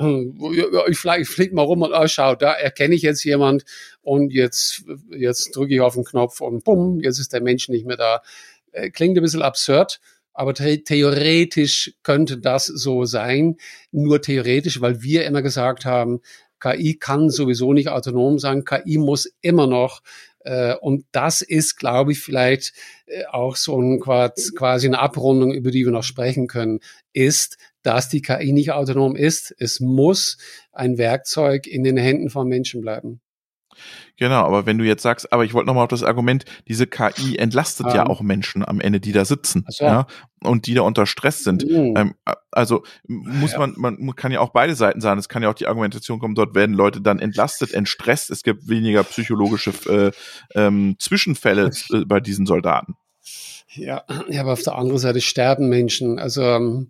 ich 0.00 0.98
fliege 0.98 1.24
flieg 1.24 1.52
mal 1.52 1.62
rum 1.62 1.82
und 1.82 1.92
oh, 1.92 2.06
schau, 2.06 2.34
da 2.34 2.52
erkenne 2.52 2.94
ich 2.94 3.02
jetzt 3.02 3.24
jemand 3.24 3.64
und 4.00 4.32
jetzt, 4.32 4.84
jetzt 5.10 5.56
drücke 5.56 5.74
ich 5.74 5.80
auf 5.80 5.94
den 5.94 6.04
Knopf 6.04 6.40
und 6.40 6.64
bumm, 6.64 7.00
jetzt 7.00 7.18
ist 7.18 7.32
der 7.32 7.42
Mensch 7.42 7.68
nicht 7.68 7.86
mehr 7.86 7.96
da. 7.96 8.22
Äh, 8.72 8.90
klingt 8.90 9.16
ein 9.16 9.22
bisschen 9.22 9.42
absurd, 9.42 10.00
aber 10.32 10.54
the 10.54 10.84
theoretisch 10.84 11.94
könnte 12.02 12.38
das 12.38 12.66
so 12.66 13.04
sein. 13.04 13.56
Nur 13.90 14.22
theoretisch, 14.22 14.80
weil 14.80 15.02
wir 15.02 15.24
immer 15.24 15.42
gesagt 15.42 15.84
haben, 15.84 16.20
KI 16.60 16.94
kann 16.94 17.30
sowieso 17.30 17.72
nicht 17.72 17.88
autonom 17.88 18.38
sein. 18.38 18.64
KI 18.64 18.98
muss 18.98 19.30
immer 19.40 19.66
noch 19.66 20.02
äh, 20.40 20.74
und 20.76 21.04
das 21.12 21.42
ist, 21.42 21.76
glaube 21.76 22.12
ich, 22.12 22.20
vielleicht 22.20 22.72
äh, 23.06 23.24
auch 23.26 23.56
so 23.56 23.80
ein 23.80 24.00
quasi 24.00 24.86
eine 24.86 24.98
Abrundung, 24.98 25.52
über 25.52 25.70
die 25.70 25.84
wir 25.84 25.92
noch 25.92 26.04
sprechen 26.04 26.46
können, 26.46 26.80
ist, 27.12 27.58
dass 27.82 28.08
die 28.08 28.22
KI 28.22 28.52
nicht 28.52 28.72
autonom 28.72 29.16
ist. 29.16 29.54
Es 29.58 29.80
muss 29.80 30.38
ein 30.72 30.96
Werkzeug 30.96 31.66
in 31.66 31.84
den 31.84 31.96
Händen 31.96 32.30
von 32.30 32.48
Menschen 32.48 32.80
bleiben. 32.80 33.20
Genau, 34.16 34.44
aber 34.44 34.66
wenn 34.66 34.78
du 34.78 34.84
jetzt 34.84 35.02
sagst, 35.02 35.32
aber 35.32 35.44
ich 35.44 35.54
wollte 35.54 35.66
nochmal 35.68 35.84
auf 35.84 35.90
das 35.90 36.02
Argument, 36.02 36.44
diese 36.66 36.86
KI 36.86 37.36
entlastet 37.36 37.86
um, 37.86 37.94
ja 37.94 38.02
ähm. 38.02 38.08
auch 38.08 38.20
Menschen 38.20 38.66
am 38.66 38.80
Ende, 38.80 39.00
die 39.00 39.12
da 39.12 39.24
sitzen, 39.24 39.64
so. 39.68 39.84
ja, 39.84 40.06
und 40.42 40.66
die 40.66 40.74
da 40.74 40.82
unter 40.82 41.06
Stress 41.06 41.44
sind. 41.44 41.64
Mhm. 41.64 41.94
Ähm, 41.96 42.14
also 42.50 42.82
muss 43.06 43.52
ja. 43.52 43.58
man, 43.58 43.74
man 43.76 44.16
kann 44.16 44.32
ja 44.32 44.40
auch 44.40 44.50
beide 44.50 44.74
Seiten 44.74 45.00
sagen. 45.00 45.18
Es 45.18 45.28
kann 45.28 45.42
ja 45.42 45.50
auch 45.50 45.54
die 45.54 45.66
Argumentation 45.66 46.18
kommen, 46.18 46.34
dort 46.34 46.54
werden 46.54 46.74
Leute 46.74 47.00
dann 47.00 47.18
entlastet, 47.18 47.72
entstresst. 47.72 48.30
Es 48.30 48.42
gibt 48.42 48.68
weniger 48.68 49.04
psychologische 49.04 49.72
äh, 49.88 50.10
ähm, 50.54 50.96
Zwischenfälle 50.98 51.70
äh, 51.92 52.04
bei 52.04 52.20
diesen 52.20 52.46
Soldaten. 52.46 52.96
Ja, 53.70 54.04
aber 54.08 54.52
auf 54.54 54.62
der 54.62 54.76
anderen 54.76 54.98
Seite 54.98 55.20
sterben 55.20 55.68
Menschen. 55.68 56.18
Also 56.18 56.42
ähm, 56.42 56.88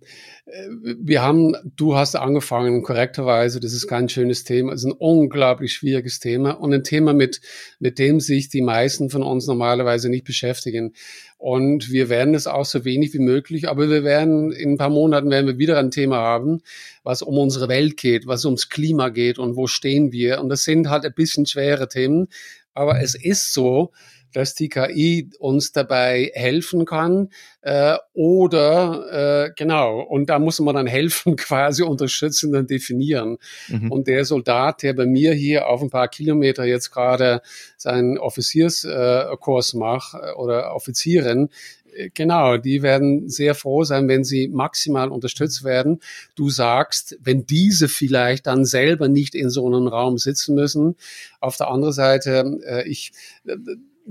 wir 1.01 1.23
haben, 1.23 1.57
du 1.77 1.97
hast 1.97 2.15
angefangen, 2.15 2.83
korrekterweise, 2.83 3.59
das 3.59 3.73
ist 3.73 3.89
kein 3.89 4.09
schönes 4.09 4.45
Thema, 4.45 4.73
es 4.73 4.85
ist 4.85 4.87
ein 4.87 4.93
unglaublich 4.93 5.73
schwieriges 5.73 6.21
Thema 6.21 6.53
und 6.53 6.73
ein 6.73 6.85
Thema, 6.85 7.15
mit, 7.15 7.41
mit 7.81 7.99
dem 7.99 8.21
sich 8.21 8.49
die 8.49 8.63
meisten 8.63 9.11
von 9.11 9.25
uns 9.25 9.49
normalerweise 9.49 10.09
nicht 10.09 10.25
beschäftigen. 10.25 10.95
Und 11.37 11.91
wir 11.91 12.09
werden 12.09 12.35
es 12.35 12.47
auch 12.47 12.65
so 12.65 12.85
wenig 12.85 13.13
wie 13.13 13.19
möglich, 13.19 13.69
aber 13.69 13.91
wir 13.91 14.05
werden, 14.05 14.53
in 14.53 14.75
ein 14.75 14.79
paar 14.79 14.91
Monaten 14.91 15.31
werden 15.31 15.49
wir 15.49 15.59
wieder 15.59 15.79
ein 15.79 15.91
Thema 15.91 16.19
haben, 16.19 16.63
was 17.03 17.23
um 17.23 17.39
unsere 17.39 17.69
Welt 17.69 17.97
geht, 17.97 18.29
was 18.29 18.45
ums 18.45 18.69
Klima 18.69 19.09
geht 19.09 19.41
und 19.41 19.57
wo 19.57 19.67
stehen 19.67 20.13
wir. 20.13 20.41
Und 20.41 20.49
das 20.49 20.63
sind 20.63 20.89
halt 20.89 21.05
ein 21.05 21.15
bisschen 21.15 21.45
schwere 21.45 21.89
Themen, 21.89 22.29
aber 22.73 23.01
es 23.01 23.17
ist 23.17 23.53
so, 23.53 23.91
dass 24.33 24.55
die 24.55 24.69
KI 24.69 25.31
uns 25.39 25.73
dabei 25.73 26.31
helfen 26.35 26.85
kann 26.85 27.31
äh, 27.63 27.97
oder 28.13 29.47
äh, 29.47 29.53
genau 29.57 30.01
und 30.01 30.29
da 30.31 30.39
muss 30.39 30.61
man 30.61 30.75
dann 30.75 30.87
helfen 30.87 31.37
quasi 31.37 31.83
unterstützen 31.83 32.55
und 32.55 32.71
definieren 32.71 33.39
mhm. 33.69 33.91
und 33.91 34.07
der 34.07 34.25
Soldat 34.25 34.83
der 34.83 34.95
bei 34.95 35.07
mir 35.07 35.33
hier 35.33 35.69
auf 35.69 35.83
ein 35.83 35.91
paar 35.91 36.09
Kilometer 36.09 36.65
jetzt 36.65 36.91
gerade 36.91 37.41
seinen 37.77 38.19
Offizierskurs 38.19 39.75
äh, 39.75 39.77
macht 39.77 40.15
äh, 40.15 40.33
oder 40.33 40.75
Offizierin 40.75 41.49
äh, 41.95 42.11
Genau, 42.15 42.59
die 42.59 42.83
werden 42.83 43.29
sehr 43.29 43.57
froh 43.57 43.83
sein, 43.83 44.07
wenn 44.07 44.23
sie 44.23 44.47
maximal 44.47 45.11
unterstützt 45.11 45.65
werden. 45.65 46.01
Du 46.37 46.49
sagst, 46.49 47.19
wenn 47.21 47.45
diese 47.45 47.89
vielleicht 47.89 48.47
dann 48.47 48.65
selber 48.65 49.09
nicht 49.09 49.35
in 49.35 49.51
so 49.51 49.67
einem 49.67 49.89
Raum 49.89 50.17
sitzen 50.17 50.55
müssen. 50.55 50.95
Auf 51.41 51.57
der 51.57 51.69
anderen 51.69 51.93
Seite, 51.93 52.85
ich, 52.87 53.11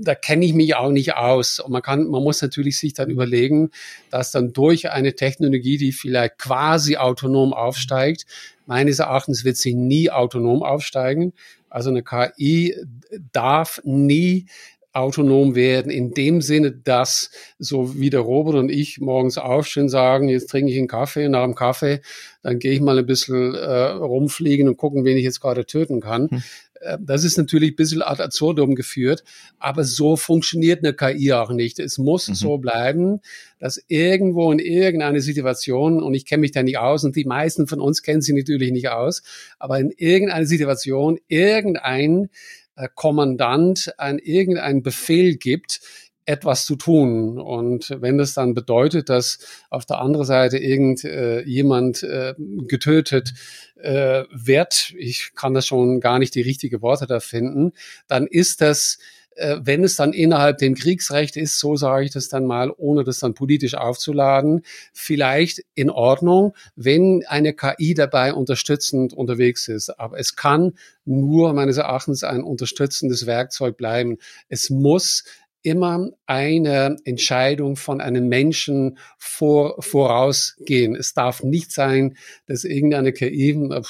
da 0.00 0.14
kenne 0.14 0.44
ich 0.44 0.54
mich 0.54 0.76
auch 0.76 0.90
nicht 0.90 1.14
aus. 1.14 1.60
Und 1.60 1.72
man 1.72 1.82
kann, 1.82 2.08
man 2.08 2.22
muss 2.22 2.40
natürlich 2.40 2.78
sich 2.78 2.94
dann 2.94 3.10
überlegen, 3.10 3.70
dass 4.10 4.30
dann 4.30 4.52
durch 4.52 4.90
eine 4.90 5.14
Technologie, 5.14 5.76
die 5.76 5.92
vielleicht 5.92 6.38
quasi 6.38 6.96
autonom 6.96 7.52
aufsteigt, 7.52 8.26
meines 8.66 8.98
Erachtens 8.98 9.44
wird 9.44 9.56
sie 9.56 9.74
nie 9.74 10.10
autonom 10.10 10.62
aufsteigen. 10.62 11.32
Also 11.68 11.90
eine 11.90 12.02
KI 12.02 12.76
darf 13.32 13.80
nie 13.84 14.46
autonom 14.92 15.54
werden, 15.54 15.90
in 15.90 16.12
dem 16.12 16.40
Sinne, 16.40 16.72
dass 16.72 17.30
so 17.58 17.98
wie 17.98 18.10
der 18.10 18.20
Robert 18.20 18.56
und 18.56 18.70
ich 18.70 18.98
morgens 19.00 19.38
aufstehen, 19.38 19.88
sagen, 19.88 20.28
jetzt 20.28 20.50
trinke 20.50 20.72
ich 20.72 20.78
einen 20.78 20.88
Kaffee, 20.88 21.28
nach 21.28 21.44
dem 21.44 21.54
Kaffee, 21.54 22.00
dann 22.42 22.58
gehe 22.58 22.72
ich 22.72 22.80
mal 22.80 22.98
ein 22.98 23.06
bisschen 23.06 23.54
äh, 23.54 23.84
rumfliegen 23.90 24.68
und 24.68 24.76
gucken, 24.76 25.04
wen 25.04 25.16
ich 25.16 25.24
jetzt 25.24 25.40
gerade 25.40 25.66
töten 25.66 26.00
kann. 26.00 26.28
Hm. 26.30 26.42
Äh, 26.80 26.98
das 27.00 27.24
ist 27.24 27.38
natürlich 27.38 27.72
ein 27.72 27.76
bisschen 27.76 28.02
ad 28.02 28.22
absurdum 28.22 28.74
geführt, 28.74 29.24
aber 29.58 29.84
so 29.84 30.16
funktioniert 30.16 30.84
eine 30.84 30.94
KI 30.94 31.32
auch 31.32 31.50
nicht. 31.50 31.78
Es 31.78 31.98
muss 31.98 32.28
mhm. 32.28 32.34
so 32.34 32.58
bleiben, 32.58 33.20
dass 33.58 33.82
irgendwo 33.88 34.52
in 34.52 34.58
irgendeiner 34.58 35.20
Situation, 35.20 36.02
und 36.02 36.14
ich 36.14 36.24
kenne 36.24 36.42
mich 36.42 36.52
da 36.52 36.62
nicht 36.62 36.78
aus, 36.78 37.04
und 37.04 37.16
die 37.16 37.24
meisten 37.24 37.66
von 37.66 37.80
uns 37.80 38.02
kennen 38.02 38.22
sie 38.22 38.32
natürlich 38.32 38.72
nicht 38.72 38.88
aus, 38.88 39.22
aber 39.58 39.78
in 39.78 39.90
irgendeiner 39.96 40.46
Situation 40.46 41.18
irgendein 41.28 42.28
äh, 42.76 42.88
Kommandant 42.94 43.92
ein 43.98 44.18
irgendeinen 44.18 44.82
Befehl 44.82 45.36
gibt, 45.36 45.80
etwas 46.28 46.66
zu 46.66 46.76
tun. 46.76 47.40
Und 47.40 47.96
wenn 48.00 48.18
das 48.18 48.34
dann 48.34 48.52
bedeutet, 48.52 49.08
dass 49.08 49.38
auf 49.70 49.86
der 49.86 50.00
anderen 50.00 50.26
Seite 50.26 50.58
irgend 50.58 51.02
äh, 51.04 51.40
äh, 51.40 52.34
getötet 52.66 53.32
äh, 53.80 54.24
wird, 54.30 54.94
ich 54.96 55.32
kann 55.34 55.54
das 55.54 55.66
schon 55.66 56.00
gar 56.00 56.18
nicht 56.18 56.34
die 56.34 56.42
richtigen 56.42 56.82
Worte 56.82 57.06
da 57.06 57.20
finden, 57.20 57.72
dann 58.06 58.26
ist 58.26 58.60
das 58.60 58.98
äh, 59.38 59.60
wenn 59.62 59.84
es 59.84 59.94
dann 59.94 60.12
innerhalb 60.12 60.58
dem 60.58 60.74
Kriegsrecht 60.74 61.36
ist, 61.36 61.58
so 61.60 61.76
sage 61.76 62.04
ich 62.04 62.10
das 62.10 62.28
dann 62.28 62.44
mal, 62.44 62.72
ohne 62.76 63.04
das 63.04 63.20
dann 63.20 63.34
politisch 63.34 63.74
aufzuladen, 63.74 64.62
vielleicht 64.92 65.62
in 65.74 65.90
Ordnung, 65.90 66.54
wenn 66.74 67.24
eine 67.26 67.54
KI 67.54 67.94
dabei 67.94 68.34
unterstützend 68.34 69.12
unterwegs 69.12 69.68
ist. 69.68 69.90
Aber 70.00 70.18
es 70.18 70.34
kann 70.34 70.72
nur 71.04 71.52
meines 71.52 71.76
Erachtens 71.76 72.24
ein 72.24 72.42
unterstützendes 72.42 73.26
Werkzeug 73.26 73.76
bleiben. 73.76 74.18
Es 74.48 74.70
muss 74.70 75.22
immer 75.62 76.10
eine 76.26 76.96
Entscheidung 77.04 77.76
von 77.76 78.00
einem 78.00 78.28
Menschen 78.28 78.98
vor, 79.18 79.82
vorausgehen. 79.82 80.94
Es 80.94 81.14
darf 81.14 81.42
nicht 81.42 81.72
sein, 81.72 82.16
dass 82.46 82.64
irgendeine 82.64 83.12
KI 83.12 83.50
äh, 83.50 83.82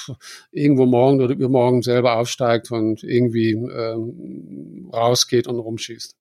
irgendwo 0.50 0.87
morgen 0.87 1.20
oder 1.20 1.34
übermorgen 1.34 1.82
selber 1.82 2.18
aufsteigt 2.18 2.70
und 2.70 3.02
irgendwie 3.02 3.52
ähm, 3.52 4.90
rausgeht 4.92 5.46
und 5.46 5.58
rumschießt. 5.58 6.17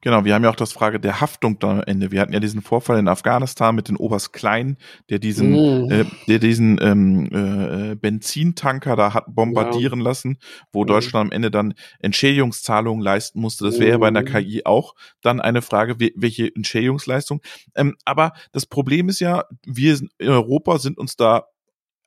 Genau, 0.00 0.24
wir 0.24 0.34
haben 0.34 0.44
ja 0.44 0.50
auch 0.50 0.56
das 0.56 0.72
Frage 0.72 1.00
der 1.00 1.20
Haftung 1.20 1.58
da 1.58 1.70
am 1.70 1.82
Ende. 1.82 2.10
Wir 2.10 2.20
hatten 2.20 2.32
ja 2.32 2.40
diesen 2.40 2.62
Vorfall 2.62 2.98
in 2.98 3.08
Afghanistan 3.08 3.74
mit 3.74 3.88
den 3.88 3.96
Oberst 3.96 4.32
Klein, 4.32 4.76
der 5.10 5.18
diesen, 5.18 5.52
mm. 5.86 5.90
äh, 5.90 6.04
der 6.28 6.38
diesen 6.38 6.78
ähm, 6.80 7.26
äh, 7.32 7.96
Benzintanker 7.96 8.96
da 8.96 9.14
hat 9.14 9.24
bombardieren 9.28 10.00
ja. 10.00 10.04
lassen, 10.04 10.38
wo 10.72 10.84
mm. 10.84 10.86
Deutschland 10.86 11.26
am 11.26 11.32
Ende 11.32 11.50
dann 11.50 11.74
Entschädigungszahlungen 12.00 13.02
leisten 13.02 13.40
musste. 13.40 13.64
Das 13.64 13.78
wäre 13.78 13.98
mm. 13.98 14.00
bei 14.00 14.08
einer 14.08 14.22
mhm. 14.22 14.26
KI 14.26 14.62
auch 14.64 14.94
dann 15.22 15.40
eine 15.40 15.62
Frage, 15.62 15.96
welche 16.14 16.54
Entschädigungsleistung. 16.54 17.40
Ähm, 17.74 17.96
aber 18.04 18.32
das 18.52 18.66
Problem 18.66 19.08
ist 19.08 19.20
ja, 19.20 19.44
wir 19.64 19.98
in 20.18 20.28
Europa 20.28 20.78
sind 20.78 20.98
uns 20.98 21.16
da 21.16 21.46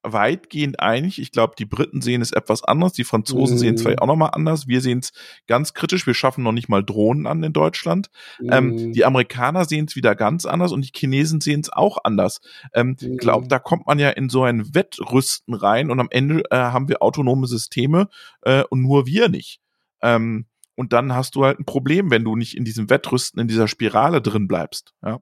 weitgehend 0.03 0.79
einig. 0.79 1.20
Ich 1.20 1.32
glaube, 1.32 1.56
die 1.58 1.65
Briten 1.65 2.01
sehen 2.01 2.22
es 2.22 2.32
etwas 2.32 2.63
anders, 2.63 2.94
die 2.94 3.03
Franzosen 3.03 3.58
mm. 3.58 3.60
sehen 3.60 3.75
es 3.75 3.82
vielleicht 3.82 4.01
auch 4.01 4.08
nochmal 4.08 4.32
anders. 4.34 4.68
Wir 4.68 4.82
sehen 4.82 5.00
es 5.00 5.12
ganz 5.48 5.74
kritisch. 5.74 6.08
Wir 6.08 6.13
schaffen 6.13 6.44
noch 6.44 6.51
nicht 6.51 6.70
mal 6.70 6.84
Drohnen 6.84 7.27
an 7.27 7.44
in 7.44 7.53
Deutschland. 7.53 8.10
Mm. 8.39 8.51
Ähm, 8.51 8.68
mhm. 8.68 8.94
die 8.94 9.06
Amerikaner 9.06 9.65
sehen 9.65 9.86
es 9.88 9.96
wieder 9.96 10.15
ganz 10.15 10.46
anders 10.46 10.72
und 10.72 10.86
die 10.86 10.91
Chinesen 10.96 11.41
sehen 11.41 11.62
es 11.62 11.72
auch 11.72 11.98
anders. 12.03 12.39
Ähm, 12.74 12.96
mm. 13.00 13.18
Glaub, 13.18 13.50
da 13.50 13.60
kommt 13.60 13.88
man 13.88 14.00
ja 14.00 14.10
in 14.10 14.29
so 14.29 14.44
ein 14.44 14.74
Wettrüsten 14.74 15.53
rein 15.53 15.91
und 15.91 16.00
am 16.00 16.08
Ende 16.12 16.44
äh, 16.50 16.56
haben 16.56 16.88
wir 16.88 17.01
autonome 17.01 17.48
Systeme 17.48 18.08
äh, 18.44 18.63
und 18.70 18.82
nur 18.82 19.06
wir 19.06 19.27
nicht. 19.29 19.60
Ähm, 20.01 20.46
und 20.75 20.94
dann 20.94 21.13
hast 21.13 21.36
du 21.36 21.44
halt 21.44 21.60
ein 21.60 21.65
Problem, 21.65 22.10
wenn 22.10 22.24
du 22.24 22.38
nicht 22.38 22.56
in 22.56 22.63
diesem 22.63 22.89
Wettrüsten, 22.89 23.41
in 23.41 23.50
dieser 23.50 23.68
Spirale 23.68 24.22
drin 24.22 24.48
bleibst. 24.48 24.94
Ja. 25.03 25.20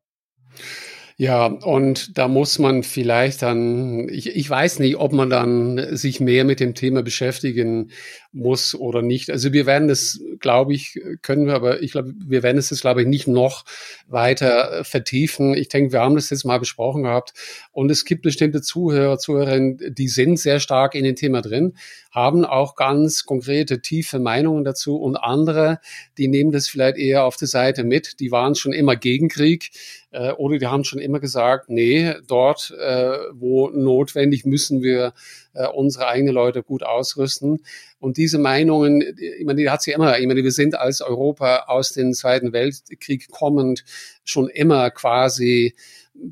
Ja, 1.20 1.48
und 1.48 2.16
da 2.20 2.28
muss 2.28 2.60
man 2.60 2.84
vielleicht 2.84 3.42
dann, 3.42 4.08
ich, 4.08 4.36
ich 4.36 4.48
weiß 4.48 4.78
nicht, 4.78 4.98
ob 4.98 5.14
man 5.14 5.32
dann 5.32 5.98
sich 5.98 6.20
mehr 6.20 6.46
mit 6.46 6.60
dem 6.60 6.76
Thema 6.76 7.02
beschäftigen 7.02 7.90
muss 8.32 8.76
oder 8.76 9.02
nicht. 9.02 9.32
Also 9.32 9.52
wir 9.52 9.66
werden 9.66 9.90
es, 9.90 10.22
glaube 10.40 10.76
ich, 10.76 11.00
können 11.24 11.48
wir, 11.48 11.56
aber 11.56 11.82
ich 11.82 11.92
glaube, 11.94 12.14
wir 12.20 12.44
werden 12.44 12.60
es 12.60 12.70
jetzt, 12.70 12.82
glaube 12.82 13.02
ich, 13.02 13.08
nicht 13.08 13.28
noch 13.28 13.66
weiter 14.08 14.84
vertiefen. 14.84 15.56
Ich 15.56 15.70
denke, 15.70 15.92
wir 15.92 16.02
haben 16.02 16.14
das 16.14 16.30
jetzt 16.30 16.46
mal 16.46 16.60
besprochen 16.60 17.02
gehabt. 17.02 17.34
Und 17.72 17.90
es 17.90 18.06
gibt 18.06 18.22
bestimmte 18.22 18.62
Zuhörer, 18.62 19.18
Zuhörerinnen, 19.18 19.96
die 19.96 20.10
sind 20.10 20.38
sehr 20.38 20.60
stark 20.60 20.94
in 20.94 21.04
dem 21.04 21.16
Thema 21.16 21.42
drin, 21.42 21.74
haben 22.12 22.46
auch 22.46 22.76
ganz 22.76 23.26
konkrete, 23.26 23.82
tiefe 23.82 24.20
Meinungen 24.20 24.64
dazu. 24.64 24.98
Und 24.98 25.16
andere, 25.16 25.80
die 26.20 26.28
nehmen 26.28 26.52
das 26.52 26.68
vielleicht 26.68 26.98
eher 26.98 27.24
auf 27.26 27.38
der 27.38 27.48
Seite 27.48 27.84
mit. 27.84 28.20
Die 28.20 28.32
waren 28.32 28.54
schon 28.54 28.74
immer 28.74 28.96
gegen 28.96 29.30
Krieg 29.30 29.72
Äh, 30.18 30.32
oder 30.32 30.58
die 30.58 30.66
haben 30.66 30.84
schon 30.84 31.00
immer 31.00 31.20
gesagt, 31.20 31.70
nee, 31.70 32.14
dort, 32.28 32.72
äh, 32.72 33.18
wo 33.34 33.70
notwendig, 33.70 34.46
müssen 34.46 34.82
wir 34.82 35.14
äh, 35.54 35.68
unsere 35.68 36.08
eigenen 36.08 36.34
Leute 36.34 36.64
gut 36.64 36.82
ausrüsten. 36.82 37.60
Und 38.00 38.18
diese 38.18 38.40
Meinungen, 38.40 39.02
ich 39.18 39.46
meine, 39.46 39.62
die 39.62 39.70
hat 39.70 39.84
sie 39.84 39.92
immer, 39.92 40.18
ich 40.18 40.26
meine, 40.26 40.44
wir 40.44 40.52
sind 40.52 40.76
als 40.76 41.02
Europa 41.02 41.66
aus 41.68 41.94
dem 41.94 42.14
Zweiten 42.14 42.52
Weltkrieg 42.52 43.30
kommend 43.30 43.84
schon 44.24 44.50
immer 44.50 44.90
quasi 44.90 45.76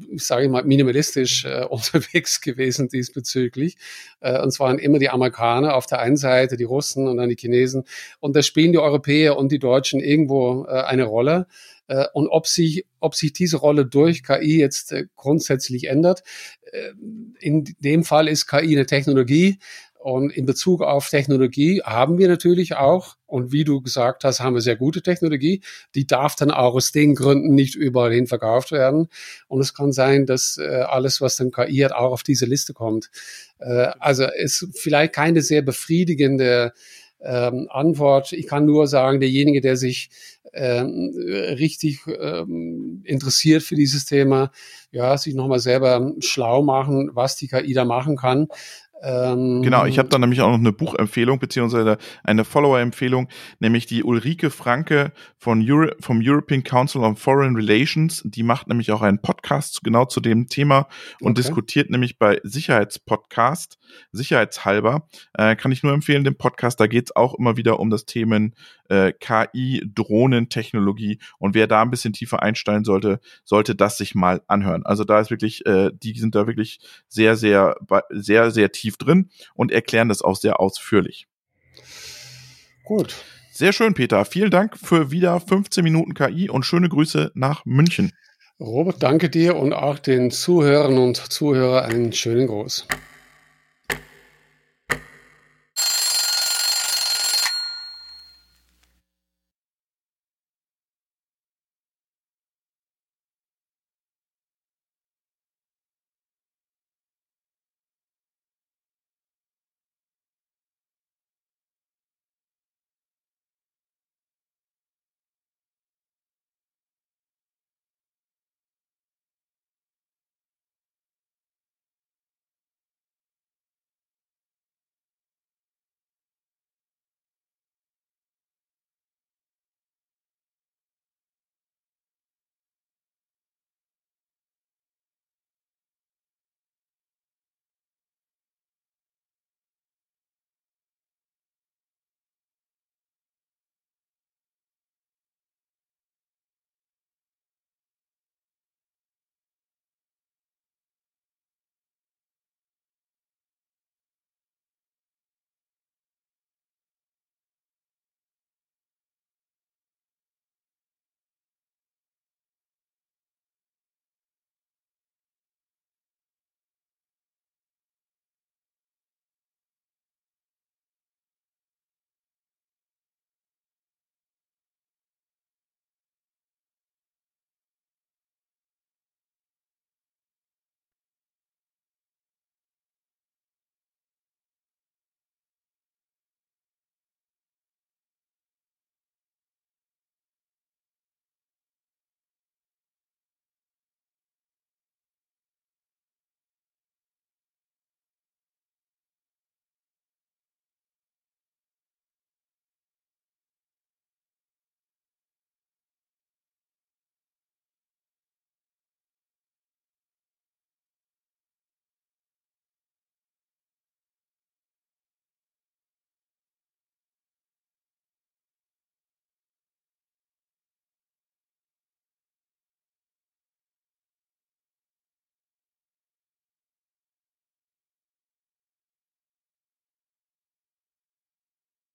ich 0.09 0.25
sage 0.25 0.49
mal, 0.49 0.63
minimalistisch 0.63 1.45
äh, 1.45 1.63
unterwegs 1.69 2.41
gewesen 2.41 2.89
diesbezüglich. 2.89 3.77
Äh, 4.19 4.41
und 4.41 4.51
zwar 4.51 4.69
waren 4.69 4.79
immer 4.79 4.99
die 4.99 5.09
Amerikaner 5.09 5.75
auf 5.75 5.85
der 5.85 5.99
einen 5.99 6.17
Seite, 6.17 6.57
die 6.57 6.63
Russen 6.63 7.07
und 7.07 7.17
dann 7.17 7.29
die 7.29 7.35
Chinesen. 7.35 7.83
Und 8.19 8.35
da 8.35 8.41
spielen 8.41 8.71
die 8.71 8.79
Europäer 8.79 9.37
und 9.37 9.51
die 9.51 9.59
Deutschen 9.59 9.99
irgendwo 9.99 10.65
äh, 10.65 10.81
eine 10.81 11.03
Rolle. 11.03 11.47
Äh, 11.87 12.05
und 12.13 12.27
ob 12.27 12.47
sich, 12.47 12.85
ob 12.99 13.15
sich 13.15 13.33
diese 13.33 13.57
Rolle 13.57 13.85
durch 13.85 14.23
KI 14.23 14.59
jetzt 14.59 14.91
äh, 14.91 15.05
grundsätzlich 15.15 15.85
ändert, 15.85 16.23
äh, 16.71 16.91
in 17.39 17.63
dem 17.79 18.03
Fall 18.03 18.27
ist 18.27 18.47
KI 18.47 18.75
eine 18.75 18.85
Technologie, 18.85 19.59
und 20.05 20.29
in 20.29 20.45
Bezug 20.45 20.83
auf 20.83 21.09
Technologie 21.09 21.81
haben 21.83 22.19
wir 22.19 22.27
natürlich 22.27 22.75
auch, 22.75 23.15
und 23.25 23.51
wie 23.51 23.63
du 23.63 23.81
gesagt 23.81 24.23
hast, 24.23 24.39
haben 24.39 24.53
wir 24.53 24.61
sehr 24.61 24.75
gute 24.75 25.01
Technologie. 25.01 25.61
Die 25.95 26.05
darf 26.05 26.35
dann 26.35 26.51
auch 26.51 26.75
aus 26.75 26.91
den 26.91 27.15
Gründen 27.15 27.55
nicht 27.55 27.73
überall 27.73 28.13
hin 28.13 28.27
verkauft 28.27 28.71
werden. 28.71 29.07
Und 29.47 29.61
es 29.61 29.73
kann 29.73 29.91
sein, 29.91 30.27
dass 30.27 30.59
äh, 30.59 30.83
alles, 30.87 31.21
was 31.21 31.37
dann 31.37 31.49
KI 31.49 31.77
hat, 31.77 31.91
auch 31.91 32.11
auf 32.11 32.21
diese 32.21 32.45
Liste 32.45 32.73
kommt. 32.73 33.09
Also 33.57 34.25
ist 34.25 34.67
vielleicht 34.75 35.13
keine 35.13 35.41
sehr 35.41 35.63
befriedigende 35.63 36.73
ähm, 37.21 37.67
Antwort. 37.69 38.33
Ich 38.33 38.47
kann 38.47 38.65
nur 38.65 38.87
sagen, 38.87 39.19
derjenige, 39.19 39.61
der 39.61 39.77
sich 39.77 40.09
ähm, 40.53 41.13
richtig 41.17 41.99
ähm, 42.07 43.01
interessiert 43.03 43.63
für 43.63 43.75
dieses 43.75 44.05
Thema, 44.05 44.51
ja, 44.91 45.17
sich 45.17 45.35
nochmal 45.35 45.59
selber 45.59 46.13
schlau 46.19 46.61
machen, 46.63 47.11
was 47.13 47.35
die 47.35 47.47
KI 47.47 47.73
da 47.73 47.83
machen 47.83 48.15
kann. 48.15 48.47
Ähm, 49.03 49.61
genau, 49.61 49.85
ich 49.85 49.99
habe 49.99 50.09
dann 50.09 50.21
nämlich 50.21 50.41
auch 50.41 50.49
noch 50.49 50.57
eine 50.57 50.71
Buchempfehlung 50.71 51.37
beziehungsweise 51.37 51.97
eine 52.23 52.45
Follower-Empfehlung, 52.45 53.27
nämlich 53.59 53.85
die 53.85 54.03
Ulrike 54.03 54.49
Franke 54.49 55.11
von 55.37 55.63
Euro 55.69 55.91
vom 55.99 56.21
European 56.23 56.63
Council 56.63 57.01
on 57.01 57.15
Foreign 57.15 57.55
Relations. 57.55 58.23
Die 58.25 58.43
macht 58.43 58.67
nämlich 58.67 58.91
auch 58.91 59.01
einen 59.01 59.21
Podcast 59.21 59.83
genau 59.83 60.05
zu 60.05 60.21
dem 60.21 60.47
Thema 60.47 60.87
und 61.21 61.31
okay. 61.31 61.41
diskutiert 61.41 61.89
nämlich 61.89 62.17
bei 62.17 62.39
Sicherheitspodcast, 62.43 63.77
sicherheitshalber. 64.11 65.07
Äh, 65.33 65.55
kann 65.55 65.71
ich 65.71 65.83
nur 65.83 65.93
empfehlen, 65.93 66.23
den 66.23 66.37
Podcast. 66.37 66.79
Da 66.79 66.87
geht 66.87 67.05
es 67.05 67.15
auch 67.15 67.35
immer 67.35 67.57
wieder 67.57 67.79
um 67.79 67.89
das 67.89 68.05
Themen 68.05 68.55
äh, 68.89 69.13
KI, 69.13 69.83
Drohnentechnologie 69.93 71.19
und 71.39 71.55
wer 71.55 71.67
da 71.67 71.81
ein 71.81 71.89
bisschen 71.89 72.13
tiefer 72.13 72.43
einsteigen 72.43 72.83
sollte, 72.83 73.19
sollte 73.43 73.75
das 73.75 73.97
sich 73.97 74.15
mal 74.15 74.41
anhören. 74.47 74.85
Also 74.85 75.03
da 75.03 75.19
ist 75.19 75.31
wirklich, 75.31 75.65
äh, 75.65 75.91
die 75.93 76.17
sind 76.17 76.35
da 76.35 76.47
wirklich 76.47 76.79
sehr, 77.07 77.35
sehr, 77.35 77.75
sehr, 78.11 78.51
sehr 78.51 78.71
tief 78.71 78.84
tief 78.85 78.97
drin 78.97 79.29
und 79.55 79.71
erklären 79.71 80.09
das 80.09 80.21
auch 80.21 80.35
sehr 80.35 80.59
ausführlich. 80.59 81.27
Gut. 82.83 83.15
Sehr 83.51 83.73
schön, 83.73 83.93
Peter. 83.93 84.25
Vielen 84.25 84.51
Dank 84.51 84.77
für 84.77 85.11
wieder 85.11 85.39
15 85.39 85.83
Minuten 85.83 86.13
KI 86.13 86.49
und 86.49 86.65
schöne 86.65 86.89
Grüße 86.89 87.31
nach 87.33 87.65
München. 87.65 88.11
Robert, 88.59 89.01
danke 89.01 89.29
dir 89.29 89.55
und 89.55 89.73
auch 89.73 89.99
den 89.99 90.29
Zuhörern 90.29 90.97
und 90.97 91.17
Zuhörern 91.17 91.89
einen 91.89 92.13
schönen 92.13 92.47
Gruß. 92.47 92.87